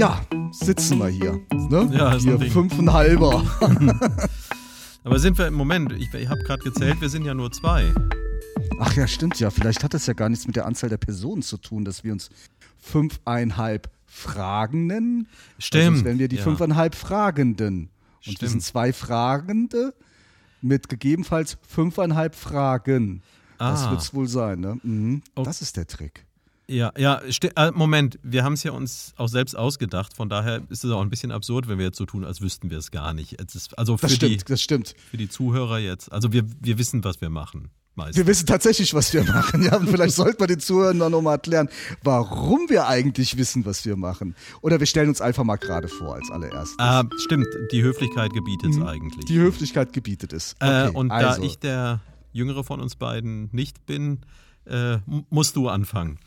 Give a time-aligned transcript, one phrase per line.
[0.00, 0.18] Ja,
[0.50, 1.38] sitzen wir hier.
[1.52, 1.90] Ne?
[1.92, 3.44] Ja, ist hier fünfeinhalber.
[5.04, 7.92] Aber sind wir im Moment, ich, ich habe gerade gezählt, wir sind ja nur zwei.
[8.78, 9.50] Ach ja, stimmt ja.
[9.50, 12.14] Vielleicht hat das ja gar nichts mit der Anzahl der Personen zu tun, dass wir
[12.14, 12.30] uns
[12.78, 15.26] fünfeinhalb Fragen nennen.
[15.58, 15.96] Stimmt.
[15.96, 16.44] Also, wenn wir die ja.
[16.44, 17.74] fünfeinhalb Fragenden.
[17.80, 17.90] Und
[18.24, 18.50] wir Stimmt.
[18.52, 19.92] sind zwei Fragende
[20.62, 23.20] mit gegebenenfalls fünfeinhalb Fragen.
[23.58, 23.90] Das Ah.
[23.90, 24.80] wird es wohl sein, ne?
[24.82, 25.20] Mhm.
[25.36, 25.42] Oh.
[25.42, 26.24] Das ist der Trick.
[26.70, 27.20] Ja, ja,
[27.56, 31.00] äh, Moment, wir haben es ja uns auch selbst ausgedacht, von daher ist es auch
[31.00, 33.40] ein bisschen absurd, wenn wir jetzt so tun, als wüssten wir es gar nicht.
[33.40, 34.94] Es also für Das die, stimmt, das stimmt.
[35.10, 37.70] für die Zuhörer jetzt, also wir, wir wissen, was wir machen.
[37.96, 38.16] Meist.
[38.16, 39.62] Wir wissen tatsächlich, was wir machen.
[39.64, 41.68] Ja, und vielleicht sollten wir den Zuhörern noch mal erklären,
[42.04, 44.36] warum wir eigentlich wissen, was wir machen.
[44.62, 46.78] Oder wir stellen uns einfach mal gerade vor als allererstes.
[46.78, 49.24] Ah, stimmt, die Höflichkeit gebietet es eigentlich.
[49.24, 50.54] Die Höflichkeit gebietet es.
[50.60, 52.00] äh, Okay, und also, da ich der
[52.32, 54.20] Jüngere von uns beiden nicht bin,
[54.70, 54.98] äh,
[55.30, 56.18] musst du anfangen.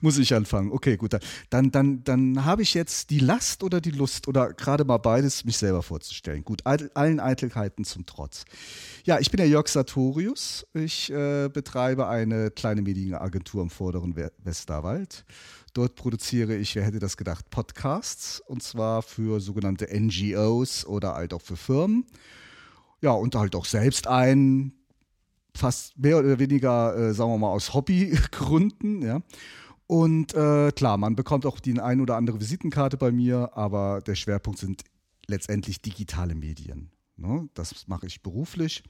[0.00, 0.72] muss ich anfangen.
[0.72, 1.16] Okay, gut.
[1.50, 5.44] Dann, dann, dann habe ich jetzt die Last oder die Lust oder gerade mal beides,
[5.44, 6.44] mich selber vorzustellen.
[6.44, 8.44] Gut, all- allen Eitelkeiten zum Trotz.
[9.04, 10.66] Ja, ich bin der Jörg Sartorius.
[10.74, 15.24] Ich äh, betreibe eine kleine Medienagentur im vorderen We- Westerwald.
[15.74, 21.32] Dort produziere ich, wer hätte das gedacht, Podcasts und zwar für sogenannte NGOs oder halt
[21.34, 22.04] auch für Firmen.
[23.00, 24.72] Ja, und halt auch selbst ein,
[25.54, 29.22] fast mehr oder weniger, äh, sagen wir mal, aus Hobbygründen, ja.
[29.86, 34.14] Und äh, klar, man bekommt auch die ein oder andere Visitenkarte bei mir, aber der
[34.14, 34.84] Schwerpunkt sind
[35.26, 36.90] letztendlich digitale Medien.
[37.16, 37.48] Ne?
[37.52, 38.82] Das mache ich beruflich.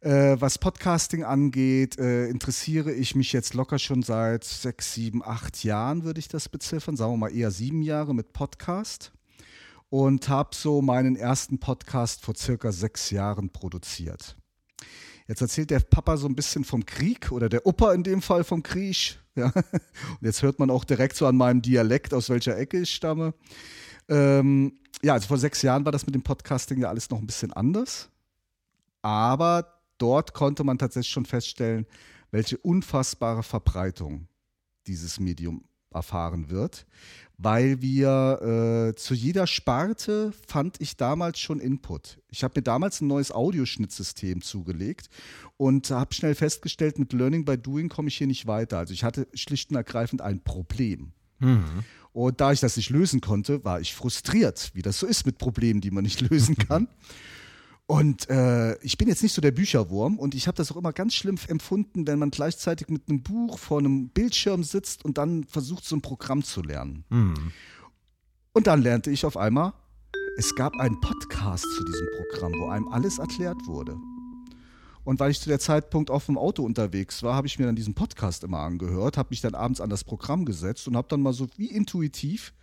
[0.00, 5.62] Äh, was Podcasting angeht, äh, interessiere ich mich jetzt locker schon seit sechs, sieben, acht
[5.62, 6.96] Jahren, würde ich das beziffern.
[6.96, 9.12] Sagen wir mal eher sieben Jahre mit Podcast.
[9.90, 14.36] Und habe so meinen ersten Podcast vor circa sechs Jahren produziert.
[15.28, 18.44] Jetzt erzählt der Papa so ein bisschen vom Krieg oder der Opa in dem Fall
[18.44, 19.18] vom Krieg.
[19.34, 19.46] Ja.
[19.46, 23.32] Und jetzt hört man auch direkt so an meinem Dialekt, aus welcher Ecke ich stamme.
[24.08, 27.26] Ähm, ja, also vor sechs Jahren war das mit dem Podcasting ja alles noch ein
[27.26, 28.10] bisschen anders.
[29.00, 31.86] Aber dort konnte man tatsächlich schon feststellen,
[32.30, 34.28] welche unfassbare Verbreitung
[34.86, 35.64] dieses Medium
[35.94, 36.86] erfahren wird,
[37.38, 42.18] weil wir äh, zu jeder Sparte fand ich damals schon Input.
[42.30, 45.08] Ich habe mir damals ein neues Audioschnittsystem zugelegt
[45.56, 48.78] und habe schnell festgestellt, mit Learning by Doing komme ich hier nicht weiter.
[48.78, 51.12] Also ich hatte schlicht und ergreifend ein Problem.
[52.12, 55.38] Und da ich das nicht lösen konnte, war ich frustriert, wie das so ist mit
[55.38, 56.88] Problemen, die man nicht lösen kann.
[57.92, 60.94] Und äh, ich bin jetzt nicht so der Bücherwurm und ich habe das auch immer
[60.94, 65.44] ganz schlimm empfunden, wenn man gleichzeitig mit einem Buch vor einem Bildschirm sitzt und dann
[65.44, 67.04] versucht, so ein Programm zu lernen.
[68.54, 69.74] Und dann lernte ich auf einmal,
[70.38, 73.94] es gab einen Podcast zu diesem Programm, wo einem alles erklärt wurde.
[75.04, 77.76] Und weil ich zu der Zeitpunkt auf dem Auto unterwegs war, habe ich mir dann
[77.76, 81.20] diesen Podcast immer angehört, habe mich dann abends an das Programm gesetzt und habe dann
[81.20, 82.54] mal so wie intuitiv,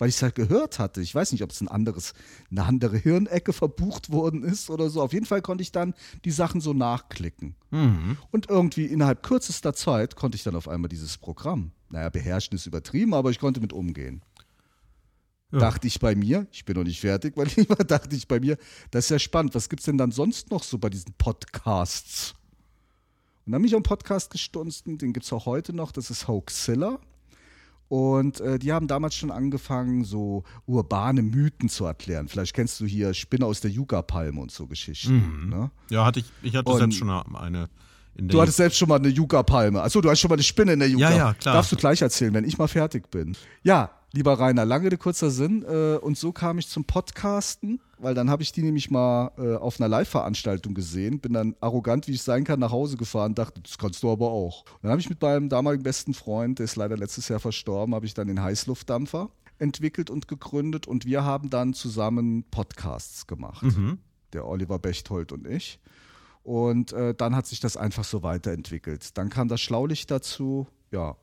[0.00, 2.14] weil ich es halt gehört hatte, ich weiß nicht, ob es ein anderes,
[2.50, 5.02] eine andere Hirnecke verbucht worden ist oder so.
[5.02, 5.94] Auf jeden Fall konnte ich dann
[6.24, 7.54] die Sachen so nachklicken.
[8.30, 11.72] Und irgendwie innerhalb kürzester Zeit konnte ich dann auf einmal dieses Programm.
[11.90, 14.22] Naja, beherrschen ist übertrieben, aber ich konnte mit umgehen.
[15.52, 15.58] Ja.
[15.58, 18.56] Dachte ich bei mir, ich bin noch nicht fertig, mein Lieber, dachte ich bei mir,
[18.90, 19.54] das ist ja spannend.
[19.54, 22.34] Was gibt es denn dann sonst noch so bei diesen Podcasts?
[23.44, 26.26] Und dann bin ich einen Podcast gestunzen, den gibt es auch heute noch, das ist
[26.26, 27.00] Hoaxilla.
[27.90, 32.28] Und äh, die haben damals schon angefangen, so urbane Mythen zu erklären.
[32.28, 35.48] Vielleicht kennst du hier Spinne aus der Yucca-Palme und so Geschichten.
[35.48, 35.72] Ne?
[35.90, 37.68] Ja, hatte ich, ich hatte Und- selbst schon eine
[38.16, 39.82] Du hattest selbst schon mal eine Yucca-Palme.
[39.82, 41.10] Achso, du hast schon mal eine Spinne in der Yucca.
[41.10, 41.54] Ja, ja, klar.
[41.54, 43.36] Darfst du gleich erzählen, wenn ich mal fertig bin.
[43.64, 45.64] Ja, lieber Rainer, lange Rede, kurzer Sinn.
[45.68, 49.56] Äh, und so kam ich zum Podcasten, weil dann habe ich die nämlich mal äh,
[49.56, 53.60] auf einer Live-Veranstaltung gesehen, bin dann arrogant, wie ich sein kann, nach Hause gefahren, dachte,
[53.60, 54.64] das kannst du aber auch.
[54.64, 57.94] Und dann habe ich mit meinem damaligen besten Freund, der ist leider letztes Jahr verstorben,
[57.94, 63.62] habe ich dann den Heißluftdampfer entwickelt und gegründet und wir haben dann zusammen Podcasts gemacht.
[64.32, 65.78] Der Oliver Bechtold und ich.
[66.42, 69.18] Und äh, dann hat sich das einfach so weiterentwickelt.
[69.18, 70.66] Dann kam das Schlaulicht dazu.
[70.90, 71.16] Ja,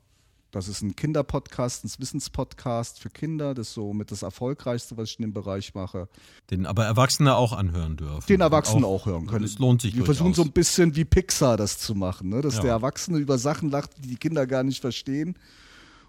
[0.50, 3.52] das ist ein Kinderpodcast, ein Wissenspodcast für Kinder.
[3.54, 6.08] Das ist so mit das Erfolgreichste, was ich in dem Bereich mache.
[6.50, 8.26] den aber Erwachsene auch anhören dürfen.
[8.28, 9.44] Den Erwachsenen auch, hören können.
[9.44, 10.44] Es lohnt sich Wir versuchen durchaus.
[10.44, 12.40] so ein bisschen wie Pixar das zu machen, ne?
[12.40, 12.62] dass Ja.
[12.62, 15.36] der Erwachsene über Sachen lacht, die die Kinder gar nicht verstehen.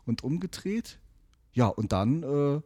[0.06, 1.00] Und umgedreht.
[1.54, 2.62] Ja, und dann äh,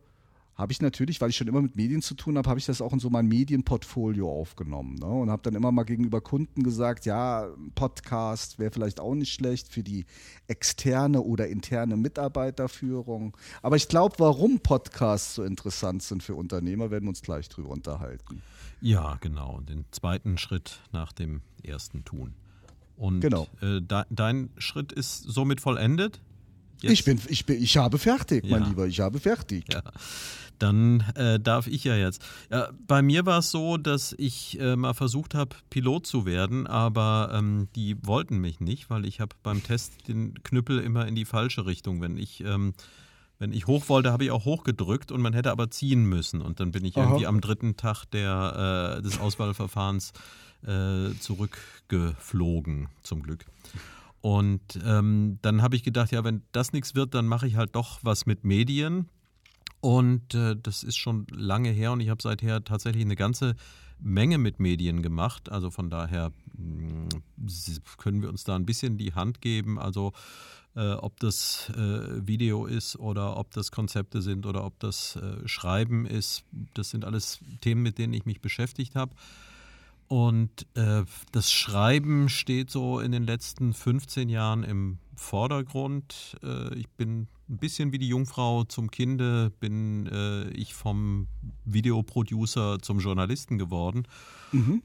[0.56, 2.82] habe ich natürlich, weil ich schon immer mit Medien zu tun habe, habe ich das
[2.82, 4.96] auch in so mein Medienportfolio aufgenommen.
[4.96, 5.06] Ne?
[5.06, 9.70] Und habe dann immer mal gegenüber Kunden gesagt, ja, Podcast wäre vielleicht auch nicht schlecht
[9.70, 10.06] für die
[10.48, 13.36] externe oder interne Mitarbeiterführung.
[13.62, 17.70] Aber ich glaube, warum Podcasts so interessant sind für Unternehmer, werden wir uns gleich drüber
[17.70, 18.42] unterhalten.
[18.80, 19.62] Ja, genau.
[19.62, 22.34] Den zweiten Schritt nach dem ersten tun.
[22.96, 23.48] Und Genau.
[23.62, 26.22] äh, de, dein Schritt ist somit vollendet?
[26.82, 26.92] Jetzt?
[26.92, 28.68] Ich bin, ich bin, ich habe fertig, mein Ja.
[28.70, 29.66] Lieber, ich habe fertig.
[29.72, 29.82] Ja,
[30.60, 32.22] dann äh, darf ich ja jetzt.
[32.52, 36.68] Ja, bei mir war es so, dass ich äh, mal versucht habe, Pilot zu werden,
[36.68, 41.16] aber ähm, die wollten mich nicht, weil ich habe beim Test den Knüppel immer in
[41.16, 42.02] die falsche Richtung.
[42.02, 42.74] Wenn ich, ähm,
[43.40, 46.42] wenn ich hoch wollte, habe ich auch hochgedrückt und man hätte aber ziehen müssen.
[46.42, 47.06] Und dann bin ich Aha.
[47.06, 50.14] irgendwie am dritten Tag der, äh, des Auswahlverfahrens
[50.66, 53.46] äh, zurückgeflogen, zum Glück.
[54.24, 57.76] Und ähm, dann habe ich gedacht, ja, wenn das nichts wird, dann mache ich halt
[57.76, 59.10] doch was mit Medien.
[59.82, 63.58] Und äh, das ist schon lange her und ich habe seither tatsächlich eine ganze
[64.00, 65.52] Menge mit Medien gemacht.
[65.52, 66.32] Also von daher
[67.46, 69.78] s- können wir uns da ein bisschen die Hand geben.
[69.78, 70.14] Also
[70.78, 75.46] äh, ob das äh, Video ist oder ob das Konzepte sind oder ob das äh,
[75.50, 76.46] Schreiben ist.
[76.76, 79.14] Das sind alles Themen, mit denen ich mich beschäftigt habe.
[80.14, 86.38] Und äh, das Schreiben steht so in den letzten 15 Jahren im Vordergrund.
[86.44, 91.26] Äh, ich bin ein bisschen wie die Jungfrau zum Kinde, bin äh, ich vom
[91.66, 94.08] Videoproducer zum Journalisten geworden.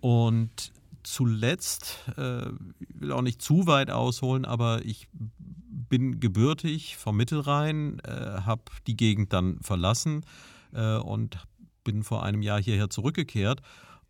[0.00, 0.72] Und
[1.02, 2.48] zuletzt, äh,
[2.78, 8.62] ich will auch nicht zu weit ausholen, aber ich bin gebürtig vom Mittelrhein, äh, habe
[8.86, 10.24] die Gegend dann verlassen
[10.72, 11.36] äh, und
[11.84, 13.60] bin vor einem Jahr hierher zurückgekehrt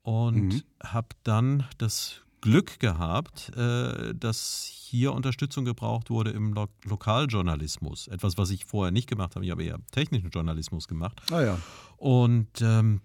[0.02, 8.08] und habe dann das Glück gehabt, äh, dass hier Unterstützung gebraucht wurde im Lo Lokaljournalismus.
[8.08, 9.44] Etwas, was ich vorher nicht gemacht habe.
[9.44, 11.20] Ich habe eher technischen Journalismus gemacht.
[11.30, 11.58] Ah ja.
[11.96, 13.00] Und ähm,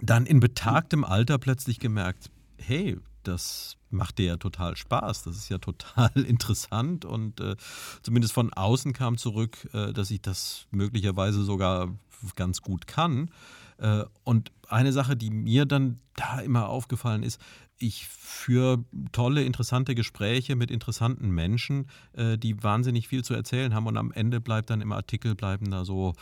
[0.00, 5.48] dann in betagtem Alter plötzlich gemerkt, hey, das macht dir ja total Spaß, das ist
[5.48, 7.56] ja total interessant und äh,
[8.02, 11.94] zumindest von außen kam zurück, äh, dass ich das möglicherweise sogar
[12.36, 13.30] ganz gut kann.
[13.78, 17.40] Äh, und eine Sache, die mir dann da immer aufgefallen ist,
[17.78, 23.86] ich führe tolle, interessante Gespräche mit interessanten Menschen, äh, die wahnsinnig viel zu erzählen haben
[23.86, 26.14] und am Ende bleibt dann im Artikel bleiben da so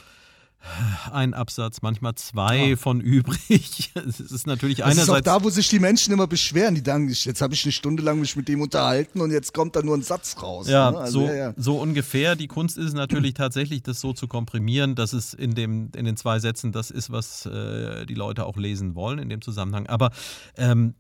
[1.11, 3.93] ein Absatz, manchmal zwei von übrig.
[4.01, 6.75] Es ist natürlich Das ist auch einerseits da, wo sich die Menschen immer beschweren.
[6.75, 9.77] Die sagen, jetzt habe ich eine Stunde lang mich mit dem unterhalten und jetzt kommt
[9.77, 10.69] da nur ein Satz raus.
[10.69, 10.99] Ja, ne?
[10.99, 11.55] Also, so, ja, ja.
[11.57, 12.37] so ungefähr.
[12.37, 16.17] Die Kunst ist natürlich tatsächlich, das so zu komprimieren, dass es in, dem, in den
[16.17, 19.87] zwei Sätzen das ist, was äh, die Leute auch lesen wollen in dem Zusammenhang.
[19.87, 20.11] Aber
[20.57, 20.95] ähm,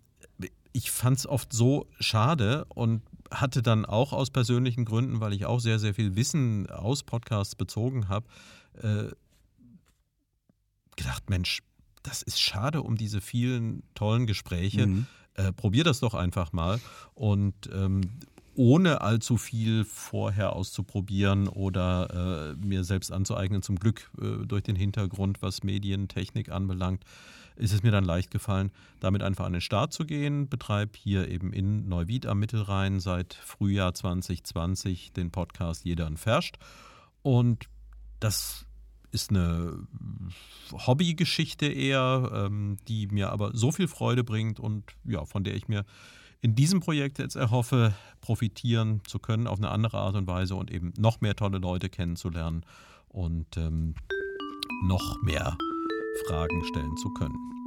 [0.72, 5.46] ich fand es oft so schade und hatte dann auch aus persönlichen Gründen, weil ich
[5.46, 8.26] auch sehr, sehr viel Wissen aus Podcasts bezogen habe,
[8.82, 9.10] äh,
[11.00, 11.62] gedacht, Mensch,
[12.02, 14.86] das ist schade um diese vielen tollen Gespräche.
[14.86, 15.06] Mhm.
[15.34, 16.80] Äh, probier das doch einfach mal.
[17.14, 18.02] Und ähm,
[18.54, 24.76] ohne allzu viel vorher auszuprobieren oder äh, mir selbst anzueignen, zum Glück äh, durch den
[24.76, 27.04] Hintergrund, was Medientechnik anbelangt,
[27.56, 28.70] ist es mir dann leicht gefallen,
[29.00, 30.48] damit einfach an den Start zu gehen.
[30.48, 36.56] Betreibe hier eben in Neuwied am Mittelrhein seit Frühjahr 2020 den Podcast Jeder und Ferscht.
[37.22, 37.66] Und
[38.18, 38.66] das
[39.12, 39.86] ist eine
[40.72, 45.68] Hobbygeschichte eher, ähm, die mir aber so viel Freude bringt und ja, von der ich
[45.68, 45.84] mir
[46.40, 50.70] in diesem Projekt jetzt erhoffe, profitieren zu können auf eine andere Art und Weise und
[50.70, 52.64] eben noch mehr tolle Leute kennenzulernen
[53.08, 53.94] und ähm,
[54.84, 55.56] noch mehr
[56.26, 57.59] Fragen stellen zu können.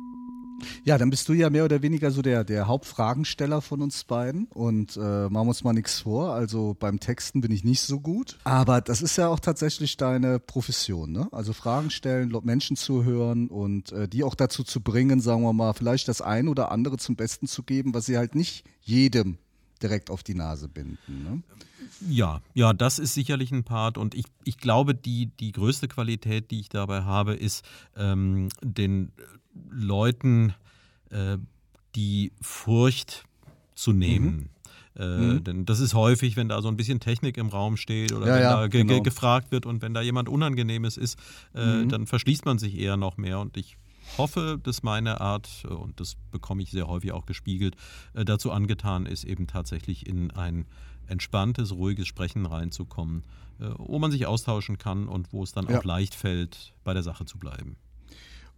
[0.84, 4.48] Ja, dann bist du ja mehr oder weniger so der, der Hauptfragensteller von uns beiden.
[4.54, 6.34] Und äh, machen uns mal nichts vor.
[6.34, 8.38] Also beim Texten bin ich nicht so gut.
[8.44, 11.28] Aber das ist ja auch tatsächlich deine Profession, ne?
[11.32, 15.74] Also Fragen stellen, Menschen zuhören und äh, die auch dazu zu bringen, sagen wir mal,
[15.74, 19.38] vielleicht das ein oder andere zum Besten zu geben, was sie halt nicht jedem
[19.84, 21.24] direkt auf die Nase binden.
[21.24, 21.44] Ne?
[22.10, 26.50] Ja, ja, das ist sicherlich ein Part und ich, ich glaube, die, die größte Qualität,
[26.52, 27.64] die ich dabei habe, ist
[27.98, 29.12] ähm, den
[29.70, 30.54] Leuten
[31.10, 31.38] äh,
[31.96, 33.26] die Furcht
[33.76, 34.50] zu nehmen.
[34.96, 38.28] Äh, Denn das ist häufig, wenn da so ein bisschen Technik im Raum steht oder
[38.28, 39.02] Ja, wenn ja, da ge ge genau.
[39.02, 41.18] gefragt wird und wenn da jemand Unangenehmes ist,
[41.54, 43.76] äh, dann verschließt man sich eher noch mehr und ich
[44.18, 47.76] hoffe, dass meine Art, äh, und das bekomme ich sehr häufig auch gespiegelt,
[48.14, 50.66] äh, dazu angetan ist, eben tatsächlich in ein
[51.08, 53.24] entspanntes, ruhiges Sprechen reinzukommen,
[53.60, 55.80] äh, wo man sich austauschen kann und wo es dann Ja.
[55.80, 57.76] auch leicht fällt, bei der Sache zu bleiben.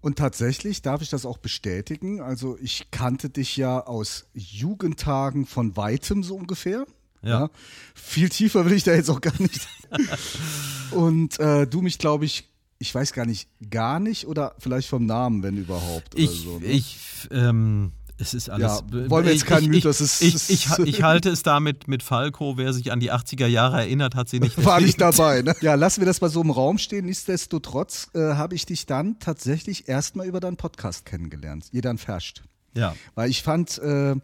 [0.01, 2.21] Und tatsächlich darf ich das auch bestätigen.
[2.21, 6.85] Also ich kannte dich ja aus Jugendtagen von weitem so ungefähr.
[7.23, 7.49] Ja.
[7.95, 9.67] Viel tiefer will ich da jetzt auch gar nicht.
[10.91, 12.47] Und äh, du mich, glaube ich,
[12.79, 16.13] ich weiß gar nicht, gar nicht oder vielleicht vom Namen, wenn überhaupt.
[16.15, 16.65] Oder Ich, so, ne?
[16.65, 16.97] ich,
[17.31, 18.83] ähm, es ist alles.
[18.91, 22.57] Ja, wollen wir jetzt keinen Mythos, Ich, ich, ich, ich halte es damit mit Falco,
[22.57, 25.41] wer sich an die 80er Jahre erinnert, hat sie nicht war nicht dabei.
[25.41, 25.53] Ne?
[25.61, 27.05] Ja, lassen wir das mal so im Raum stehen.
[27.05, 31.65] Nichtsdestotrotz äh, habe ich dich dann tatsächlich erstmal über deinen Podcast kennengelernt.
[31.71, 32.43] Jeder verscht.
[32.73, 32.95] Ja.
[33.15, 34.15] Weil ich fand, äh,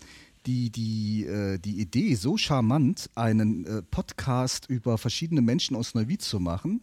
[0.46, 6.22] die, die, äh, die Idee so charmant, einen äh, Podcast über verschiedene Menschen aus Neuwied
[6.22, 6.82] zu machen.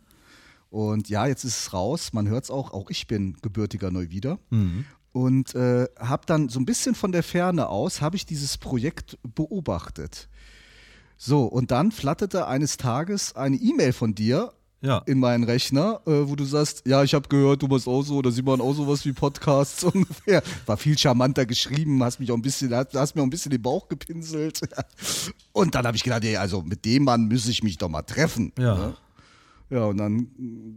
[0.70, 4.38] Und ja, jetzt ist es raus, man hört es auch, auch ich bin gebürtiger Neuwieder.
[4.50, 4.84] Mhm.
[5.12, 9.18] Und äh, habe dann so ein bisschen von der Ferne aus, habe ich dieses Projekt
[9.22, 10.28] beobachtet.
[11.16, 14.98] So, und dann flatterte eines Tages eine E-Mail von dir Ja.
[15.06, 18.16] in meinen Rechner, äh, wo du sagst, ja, ich habe gehört, du machst auch so,
[18.18, 20.42] oder sie machen auch sowas wie Podcasts ungefähr.
[20.66, 23.50] War viel charmanter geschrieben, hast mich auch ein bisschen, hast, hast mir auch ein bisschen
[23.50, 24.60] den Bauch gepinselt.
[25.52, 28.02] Und dann habe ich gedacht, ey, also mit dem Mann müsse ich mich doch mal
[28.02, 28.52] treffen.
[28.58, 28.74] Ja.
[28.76, 28.96] ne?
[29.70, 30.28] Ja, und dann,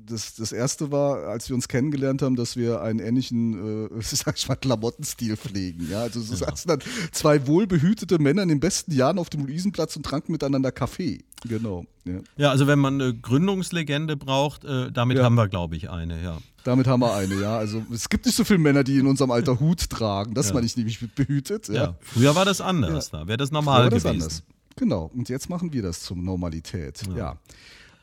[0.05, 4.35] das, das erste war, als wir uns kennengelernt haben, dass wir einen ähnlichen, äh, sag
[4.37, 5.87] ich mal, Klamottenstil pflegen.
[5.89, 6.79] Ja, also so saßen dann
[7.13, 11.19] zwei wohlbehütete Männer in den besten Jahren auf dem Luisenplatz und tranken miteinander Kaffee.
[11.47, 11.85] Genau.
[12.03, 12.19] Ja.
[12.35, 15.23] Ja, also wenn man eine Gründungslegende braucht, äh, damit Ja.
[15.23, 16.37] haben wir, glaube ich, eine, ja.
[16.65, 17.57] Damit haben wir eine, ja.
[17.57, 20.33] Also es gibt nicht so viele Männer, die in unserem Alter Hut tragen.
[20.33, 20.53] Das Ja.
[20.55, 21.69] meine ich nämlich behütet.
[21.69, 21.73] Ja.
[21.75, 21.97] ja.
[22.01, 24.21] Früher war das anders, da wäre das normal Aber das ist gewesen.
[24.23, 24.43] anders.
[24.75, 25.11] Genau.
[25.15, 27.01] Und jetzt machen wir das zur Normalität.
[27.15, 27.37] Ja.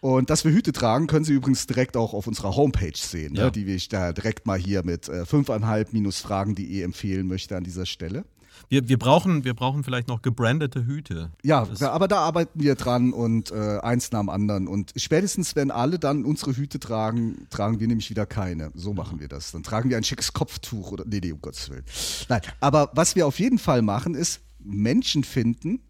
[0.01, 3.47] Und dass wir Hüte tragen, können Sie übrigens direkt auch auf unserer Homepage sehen, Ja.
[3.47, 8.25] ne, die ich da direkt mal hier mit äh, 5,5-fragen.de empfehlen möchte an dieser Stelle.
[8.69, 11.31] Wir, wir, brauchen, wir brauchen vielleicht noch gebrandete Hüte.
[11.43, 14.67] Ja, Das- aber da arbeiten wir dran und äh, eins nach dem anderen.
[14.69, 18.71] Und spätestens, wenn alle dann unsere Hüte tragen, tragen wir nämlich wieder keine.
[18.75, 19.53] So machen wir das.
[19.53, 21.05] Dann tragen wir ein schickes Kopftuch oder.
[21.07, 21.85] Nee, nee, um Gottes Willen.
[22.29, 25.81] Nein, aber was wir auf jeden Fall machen, ist Menschen finden,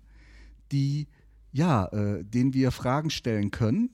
[0.70, 1.08] die,
[1.52, 3.90] ja, äh, denen wir Fragen stellen können.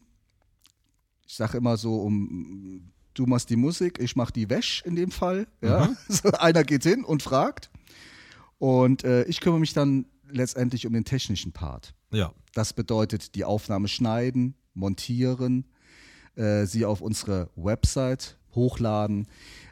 [1.26, 5.11] Ich sage immer so, um du machst die Musik, ich mach die Wäsche in dem
[5.11, 5.47] Fall.
[5.62, 5.95] Ja?
[6.09, 7.71] So, Einer geht hin und fragt.
[8.59, 11.95] Und äh, ich kümmere mich dann letztendlich um den technischen Part.
[12.12, 12.33] Ja.
[12.52, 15.66] Das bedeutet die Aufnahme schneiden, montieren,
[16.37, 19.26] äh, sie auf unsere Website hochladen,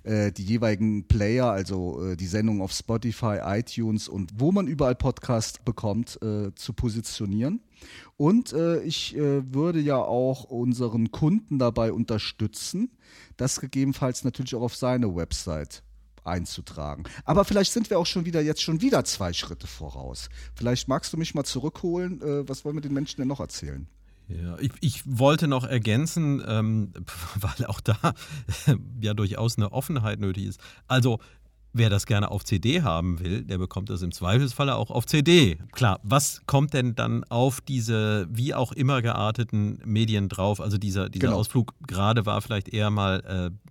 [0.05, 4.95] äh, die jeweiligen Player, also äh, die Sendung auf Spotify, iTunes und wo man überall
[4.95, 7.61] Podcast bekommt, äh, zu positionieren.
[8.17, 12.91] Und äh, ich äh, würde ja auch unseren Kunden dabei unterstützen,
[13.37, 15.83] das gegebenenfalls natürlich auch auf seine Website
[16.25, 17.05] einzutragen.
[17.25, 20.29] Aber vielleicht sind wir auch schon wieder jetzt schon wieder zwei Schritte voraus.
[20.55, 22.21] Vielleicht magst du mich mal zurückholen.
[22.47, 23.89] Was wollen wir den Menschen denn noch erzählen?
[24.29, 26.93] Ja, ich, ich wollte noch ergänzen, ähm,
[27.41, 27.97] weil auch da
[29.01, 30.61] ja durchaus eine Offenheit nötig ist.
[30.89, 31.19] Also,
[31.75, 35.59] wer das gerne auf CD haben will, der bekommt das im Zweifelsfall auch auf CD.
[35.73, 40.61] Klar, was kommt denn dann auf diese wie auch immer gearteten Medien drauf?
[40.61, 41.39] Also dieser, dieser Genau.
[41.39, 43.21] Ausflug gerade war vielleicht eher mal,
[43.53, 43.71] äh,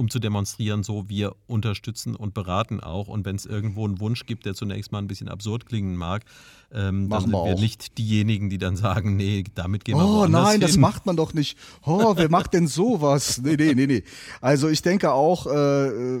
[0.00, 3.06] um zu demonstrieren, so wir unterstützen und beraten auch.
[3.06, 6.24] Und wenn es irgendwo einen Wunsch gibt, der zunächst mal ein bisschen absurd klingen mag,
[6.72, 10.04] ähm, dann Machen sind wir wir nicht diejenigen, die dann sagen, nee, damit gehen wir
[10.04, 10.80] Oh nein, das hin.
[10.80, 11.58] macht man doch nicht.
[11.84, 13.40] Oh, wer macht denn sowas?
[13.42, 14.02] Nee, nee, nee, nee.
[14.40, 15.50] Also ich denke auch, äh,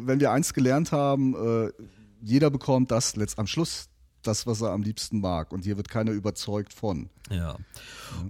[0.06, 1.72] wenn wir eins gelernt haben, äh,
[2.22, 3.88] jeder bekommt das letzt am Schluss
[4.22, 5.52] das, was er am liebsten mag.
[5.52, 7.10] Und hier wird keiner überzeugt von.
[7.30, 7.56] Ja.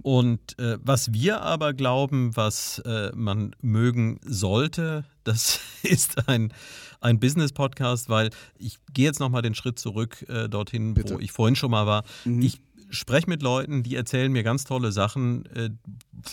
[0.03, 6.53] Und äh, was wir aber glauben, was äh, man mögen sollte, das ist ein,
[6.99, 11.15] ein Business-Podcast, weil ich gehe jetzt nochmal den Schritt zurück äh, dorthin, Bitte.
[11.15, 12.03] wo ich vorhin schon mal war.
[12.25, 12.41] Mhm.
[12.41, 15.69] Ich spreche mit Leuten, die erzählen mir ganz tolle Sachen, äh,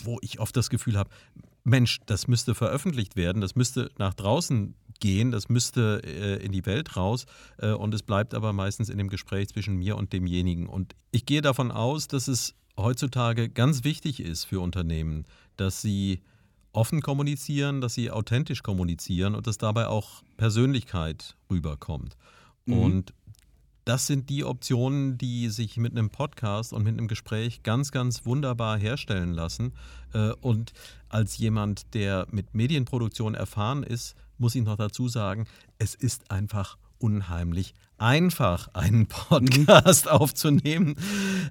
[0.03, 1.09] wo ich oft das Gefühl habe,
[1.63, 6.65] Mensch, das müsste veröffentlicht werden, das müsste nach draußen gehen, das müsste äh, in die
[6.65, 7.25] Welt raus
[7.57, 10.67] äh, und es bleibt aber meistens in dem Gespräch zwischen mir und demjenigen.
[10.67, 15.25] Und ich gehe davon aus, dass es heutzutage ganz wichtig ist für Unternehmen,
[15.57, 16.21] dass sie
[16.71, 22.15] offen kommunizieren, dass sie authentisch kommunizieren und dass dabei auch Persönlichkeit rüberkommt.
[22.67, 23.13] Und
[23.89, 28.23] das sind die Optionen, die sich mit einem Podcast und mit einem Gespräch ganz, ganz
[28.23, 29.73] wunderbar herstellen lassen.
[30.13, 30.73] Äh, Und
[31.09, 35.47] als jemand, der mit Medienproduktion erfahren ist, muss ich noch dazu sagen,
[35.79, 40.95] es ist einfach unheimlich einfach, einen Podcast aufzunehmen,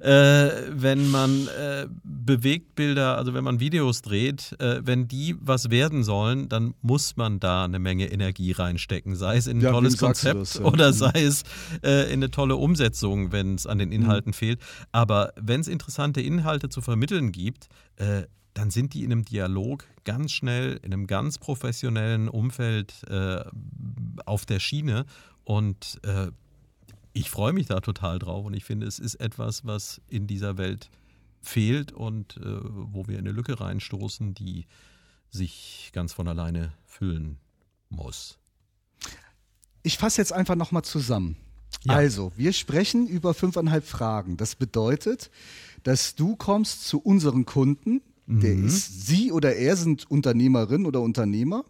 [0.00, 6.04] äh, wenn man äh, Bewegtbilder, also wenn man Videos dreht, äh, wenn die was werden
[6.04, 9.98] sollen, dann muss man da eine Menge Energie reinstecken, sei es in ein Ja, tolles
[9.98, 10.64] Konzept das, ja?
[10.64, 11.42] oder sei es
[11.82, 14.60] äh, in eine tolle Umsetzung, wenn es an den Inhalten fehlt.
[14.90, 18.22] Aber wenn es interessante Inhalte zu vermitteln gibt, äh,
[18.54, 23.44] dann sind die in einem Dialog ganz schnell, in einem ganz professionellen Umfeld äh,
[24.26, 25.04] auf der Schiene.
[25.48, 26.30] Und äh,
[27.14, 30.58] ich freue mich da total drauf und ich finde, es ist etwas, was in dieser
[30.58, 30.90] Welt
[31.40, 34.66] fehlt und äh, wo wir in eine Lücke reinstoßen, die
[35.30, 37.38] sich ganz von alleine füllen
[37.88, 38.36] muss.
[39.82, 41.38] Ich fasse jetzt einfach nochmal zusammen.
[41.84, 41.94] Ja.
[41.94, 44.36] Also, wir sprechen über fünfeinhalb Fragen.
[44.36, 45.30] Das bedeutet,
[45.82, 51.64] dass du kommst zu unseren Kunden Der ist, sie oder er sind Unternehmerin oder Unternehmer.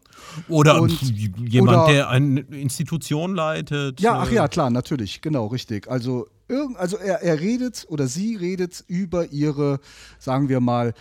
[0.49, 4.01] Oder Und- jemand, oder- der eine Institution leitet.
[4.01, 5.89] Ja, ach äh, ja, klar, natürlich, genau, richtig.
[5.89, 6.27] Also,
[6.75, 9.79] also er, er redet oder sie redet über ihre,
[10.19, 10.95] sagen wir mal,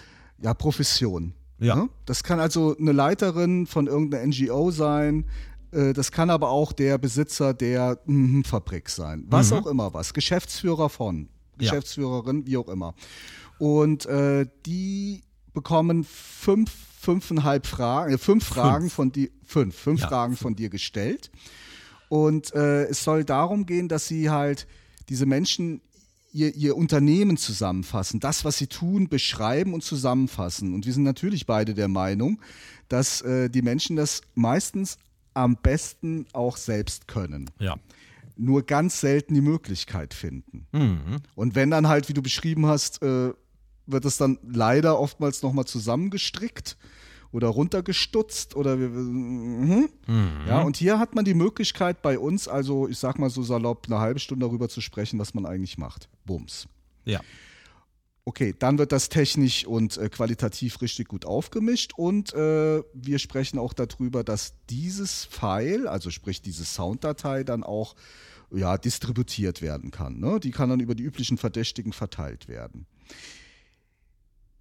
[0.44, 1.34] ja, Profession.
[1.60, 1.76] Ja.
[1.76, 1.90] Ne?
[2.06, 5.26] Das kann also eine Leiterin von irgendeiner NGO sein.
[5.72, 9.26] äh, Das kann aber auch der Besitzer der mhm, Fabrik sein.
[9.28, 10.14] Was auch immer was.
[10.14, 11.30] Geschäftsführer von.
[11.60, 11.72] Ja.
[11.72, 12.94] Geschäftsführerin, wie auch immer.
[13.58, 15.24] Und äh, die
[15.58, 20.70] bekommen fünf, fünfeinhalb Fragen, äh, fünf Fragen von dir, fünf, fünf Ja, Fragen von dir
[20.70, 21.32] gestellt.
[22.10, 24.68] Und äh, es soll darum gehen, dass sie halt
[25.10, 25.82] diese Menschen
[26.32, 30.76] ihr, ihr Unternehmen zusammenfassen, das, was sie tun, beschreiben und zusammenfassen.
[30.76, 32.40] Und wir sind natürlich beide der Meinung,
[32.88, 35.00] dass äh, die Menschen das meistens
[35.34, 37.50] am besten auch selbst können.
[37.60, 37.78] Ja.
[38.36, 40.68] Nur ganz selten die Möglichkeit finden.
[40.72, 41.18] Mhm.
[41.34, 43.34] Und wenn dann halt, wie du beschrieben hast, äh,
[43.88, 46.77] wird es dann leider oftmals nochmal zusammengestrickt
[47.32, 49.89] oder runtergestutzt oder wir, mhm.
[50.48, 53.88] ja und hier hat man die Möglichkeit bei uns also ich sag mal so salopp
[53.88, 56.67] eine halbe Stunde darüber zu sprechen was man eigentlich macht Bums
[57.06, 57.20] Ja.
[58.25, 63.60] okay dann wird das technisch und äh, qualitativ richtig gut aufgemischt und äh, wir sprechen
[63.60, 67.96] auch darüber dass dieses File also sprich diese Sounddatei dann auch
[68.51, 70.39] ja distributiert werden kann ne?
[70.39, 72.86] die kann dann über die üblichen Verdächtigen verteilt werden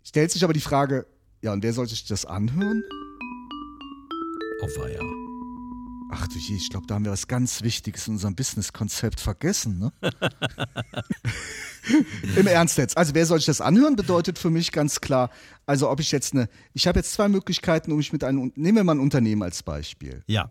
[0.06, 1.06] stellt sich aber die Frage
[1.42, 2.82] ja, und wer sollte sich das anhören?
[4.62, 5.00] Auf Weiher.
[6.10, 9.78] Ach du je, ich glaube, da haben wir was ganz Wichtiges in unserem Businesskonzept vergessen,
[9.78, 9.92] ne?
[12.36, 12.96] Im Ernst jetzt.
[12.96, 15.30] Also, wer soll sich das anhören, bedeutet für mich ganz klar,
[15.66, 18.76] also ob ich jetzt eine, ich habe jetzt zwei Möglichkeiten, um mich mit einem, nehmen
[18.76, 20.24] wir mal ein Unternehmen als Beispiel.
[20.26, 20.50] Ja.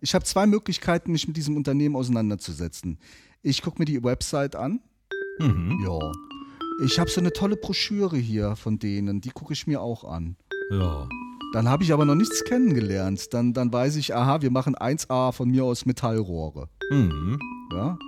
[0.00, 2.98] Ich habe zwei Möglichkeiten, mich mit diesem Unternehmen auseinanderzusetzen.
[3.42, 4.80] Ich gucke mir die Website an.
[5.38, 5.84] Mhm.
[5.84, 6.35] Ja.
[6.78, 10.36] Ich habe so eine tolle Broschüre hier von denen, die gucke ich mir auch an.
[10.70, 11.08] Ja.
[11.52, 13.32] Dann habe ich aber noch nichts kennengelernt.
[13.32, 16.68] Dann, dann weiß ich, aha, wir machen 1A von mir aus Metallrohre.
[16.90, 17.38] Mhm.
[17.72, 17.98] Ja?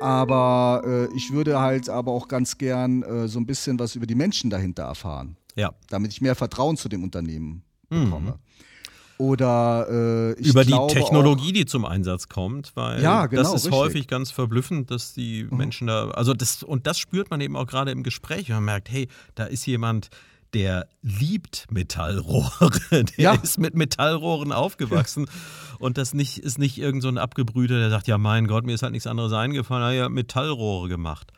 [0.00, 4.06] Aber äh, ich würde halt aber auch ganz gern äh, so ein bisschen was über
[4.06, 5.72] die Menschen dahinter erfahren, Ja.
[5.88, 8.32] damit ich mehr Vertrauen zu dem Unternehmen Mhm.
[9.18, 13.54] Oder äh, ich Über die Technologie, die zum Einsatz kommt, weil Ja, genau, das ist
[13.66, 13.70] richtig.
[13.70, 13.76] Mhm.
[13.76, 17.66] häufig ganz verblüffend, dass die Menschen da, also das, und das spürt man eben auch
[17.66, 20.10] gerade im Gespräch, wenn man merkt, hey, da ist jemand,
[20.52, 23.34] der liebt Metallrohre, der Ja.
[23.34, 25.26] ist mit Metallrohren aufgewachsen
[25.78, 28.74] und das nicht, ist nicht irgend so ein Abgebrüter, der sagt, ja mein Gott, mir
[28.74, 31.32] ist halt nichts anderes eingefallen, er hat ja Metallrohre gemacht.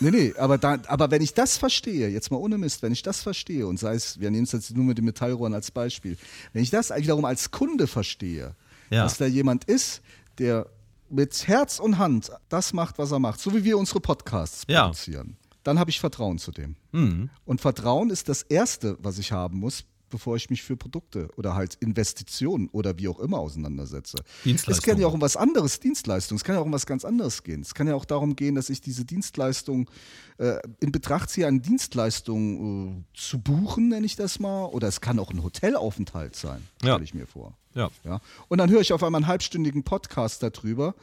[0.00, 3.02] Nee, nee, aber, da, aber wenn ich das verstehe, jetzt mal ohne Mist, wenn ich
[3.02, 6.16] das verstehe und sei es, wir nehmen es jetzt nur mit den Metallrohren als Beispiel,
[6.52, 8.54] wenn ich das wiederum als Kunde verstehe,
[8.90, 9.04] Ja.
[9.04, 10.02] dass da jemand ist,
[10.38, 10.66] der
[11.10, 14.82] mit Herz und Hand das macht, was er macht, so wie wir unsere Podcasts Ja.
[14.84, 16.76] produzieren, dann habe ich Vertrauen zu dem.
[16.92, 17.30] Mhm.
[17.44, 21.56] Und Vertrauen ist das Erste, was ich haben muss, bevor ich mich für Produkte oder
[21.56, 24.18] halt Investitionen oder wie auch immer auseinandersetze.
[24.44, 26.36] Es kann ja auch um was anderes, Dienstleistung.
[26.36, 27.62] Es kann ja auch um was ganz anderes gehen.
[27.62, 29.90] Es kann ja auch darum gehen, dass ich diese Dienstleistung
[30.38, 34.66] äh, in Betracht ziehe, eine Dienstleistung äh, zu buchen, nenne ich das mal.
[34.66, 36.90] Oder es kann auch ein Hotelaufenthalt sein, Ja.
[36.92, 37.56] stelle ich mir vor.
[37.74, 37.90] Ja.
[38.04, 38.20] Ja?
[38.48, 40.94] Und dann höre ich auf einmal einen halbstündigen Podcast darüber,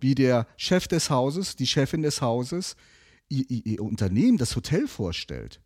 [0.00, 2.76] wie der Chef des Hauses, die Chefin des Hauses,
[3.28, 5.60] ihr, ihr Unternehmen, das Hotel vorstellt.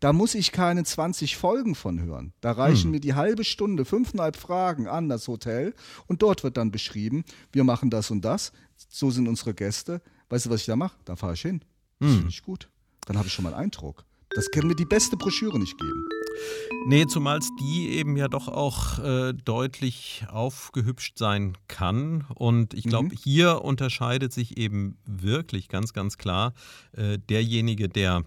[0.00, 2.32] Da muss ich keine 20 Folgen von hören.
[2.40, 5.74] Da reichen mir die halbe Stunde, fünfeinhalb Fragen an das Hotel
[6.06, 8.52] und dort wird dann beschrieben, wir machen das und das,
[8.88, 10.02] so sind unsere Gäste.
[10.28, 10.96] Weißt du, was ich da mache?
[11.04, 11.60] Da fahre ich hin.
[12.00, 12.68] Das finde ich gut.
[13.06, 14.04] Dann habe ich schon mal einen Eindruck.
[14.34, 16.04] Das kann mir die beste Broschüre nicht geben.
[16.88, 22.26] Nee, zumal es die eben ja doch auch äh, deutlich aufgehübscht sein kann.
[22.34, 23.18] Und ich glaube, Mhm.
[23.22, 26.52] hier unterscheidet sich eben wirklich ganz, ganz klar
[26.92, 28.24] äh, derjenige, der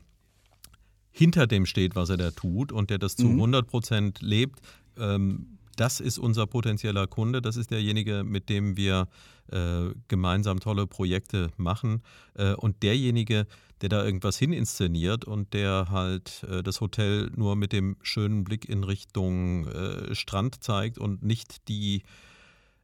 [1.12, 3.40] hinter dem steht, was er da tut und der das zu Mhm.
[3.40, 4.60] 100 Prozent lebt.
[4.98, 7.42] Ähm, das ist unser potenzieller Kunde.
[7.42, 9.08] Das ist derjenige, mit dem wir
[9.52, 12.02] äh, gemeinsam tolle Projekte machen.
[12.36, 13.48] Äh, und derjenige,
[13.82, 18.68] der da irgendwas hininszeniert und der halt äh, das Hotel nur mit dem schönen Blick
[18.68, 22.04] in Richtung äh, Strand zeigt und nicht die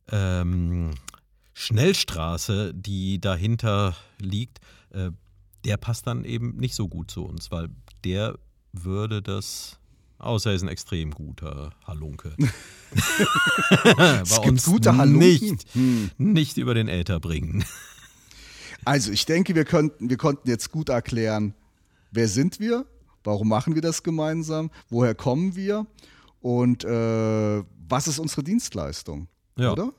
[0.09, 0.91] ähm,
[1.53, 4.59] Schnellstraße, die dahinter liegt,
[4.91, 5.11] äh,
[5.65, 7.69] der passt dann eben nicht so gut zu uns, weil
[8.05, 8.37] der
[8.73, 9.79] würde das,
[10.19, 12.35] außer er ist ein extrem guter Halunke,
[13.95, 15.19] bei Es gibt uns gute Halunken.
[15.19, 16.11] nicht, Hm.
[16.17, 17.65] nicht über den Äther bringen.
[18.87, 21.55] Also ich denke, wir, könnten, wir konnten jetzt gut erklären,
[22.11, 22.85] wer sind wir,
[23.23, 25.87] warum machen wir das gemeinsam, woher kommen wir
[26.39, 29.71] und äh, was ist unsere Dienstleistung, Ja.
[29.71, 29.91] oder?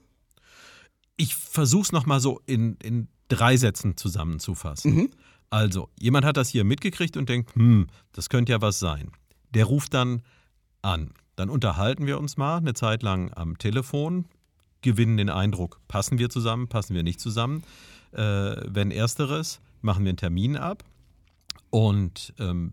[1.17, 5.11] Ich versuche es nochmal so in, in drei Sätzen zusammenzufassen.
[5.51, 9.11] Also, jemand hat das hier mitgekriegt und denkt, hm, das könnte ja was sein.
[9.55, 10.23] Der ruft dann
[10.83, 11.13] an.
[11.37, 14.27] Dann unterhalten wir uns mal eine Zeit lang am Telefon,
[14.81, 17.63] gewinnen den Eindruck, passen wir zusammen, passen wir nicht zusammen.
[18.13, 20.85] Äh, wenn ersteres, machen wir einen Termin ab
[21.71, 22.73] und ähm,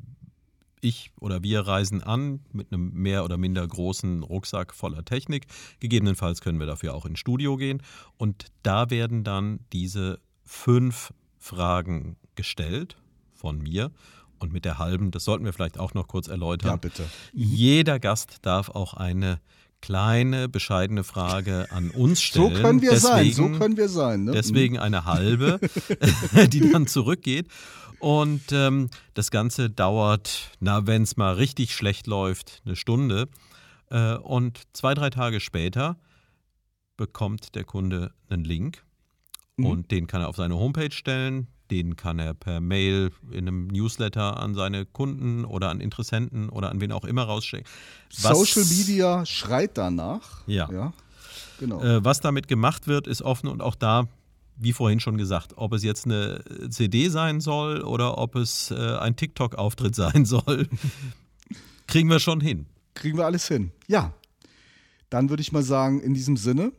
[0.84, 5.48] ich oder wir reisen an mit einem mehr oder minder großen Rucksack voller Technik.
[5.80, 7.82] Gegebenenfalls können wir dafür auch ins Studio gehen.
[8.18, 12.98] Und da werden dann diese fünf Fragen gestellt
[13.34, 13.92] von mir.
[14.40, 16.72] Und mit der halben, das sollten wir vielleicht auch noch kurz erläutern.
[16.72, 17.06] Ja, bitte.
[17.32, 19.40] Jeder Gast darf auch eine
[19.84, 22.56] kleine, bescheidene Frage an uns stellen.
[22.56, 24.24] So können wir deswegen, sein, so können wir sein.
[24.24, 24.32] Ne?
[24.32, 25.60] Deswegen eine halbe,
[26.50, 27.48] die dann zurückgeht.
[28.00, 33.30] Und ähm, das Ganze dauert, na, wenn es mal richtig schlecht läuft, eine Stunde.
[33.90, 35.98] Äh, und zwei, drei Tage später
[36.98, 38.84] bekommt der Kunde einen Link
[39.58, 39.66] mhm.
[39.66, 41.48] und den kann er auf seine Homepage stellen.
[41.74, 46.70] Den kann er per Mail in einem Newsletter an seine Kunden oder an Interessenten oder
[46.70, 47.66] an wen auch immer rausschicken.
[48.12, 50.46] Social Media schreit danach.
[50.46, 50.70] Ja.
[50.72, 50.94] ja
[51.60, 51.82] genau.
[51.82, 54.08] Äh, was damit gemacht wird, ist offen und auch da
[54.56, 58.76] wie vorhin schon gesagt, ob es jetzt eine CD sein soll oder ob es äh,
[58.98, 60.68] ein TikTok-Auftritt sein soll,
[61.88, 62.68] kriegen wir schon hin.
[62.94, 63.72] Kriegen wir alles hin.
[63.88, 64.14] Ja.
[65.10, 66.72] Dann würde ich mal sagen, in diesem Sinne,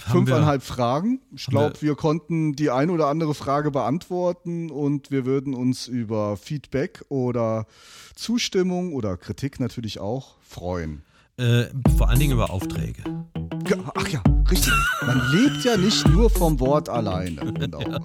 [0.00, 1.20] fünfeinhalb Fragen.
[1.34, 6.36] Ich glaube, wir, konnten die eine oder andere Frage beantworten und wir würden uns über
[6.36, 7.66] Feedback oder
[8.14, 11.02] Zustimmung oder Kritik natürlich auch freuen.
[11.36, 13.02] Äh, vor allen Dingen über Aufträge.
[13.94, 14.72] Ach ja, richtig.
[15.06, 17.52] Man lebt ja nicht nur vom Wort alleine.
[17.54, 17.80] Genau.
[17.80, 18.00] Ja.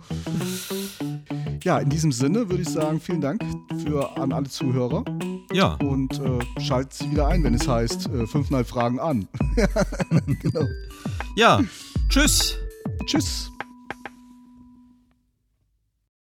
[1.63, 3.43] ja, in diesem Sinne würde ich sagen, vielen Dank
[3.84, 5.03] für, an alle Zuhörer.
[5.51, 5.73] Ja.
[5.75, 9.27] Und äh, schaltet sie wieder ein, wenn es heißt, äh, fünfeinhalb Fragen an.
[10.41, 10.65] genau.
[11.36, 11.62] Ja,
[12.10, 12.58] tschüss.
[13.06, 13.52] Tschüss.